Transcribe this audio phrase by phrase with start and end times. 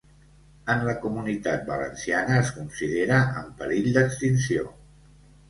[0.75, 4.69] En la Comunitat Valenciana es considera en perill d'extinció.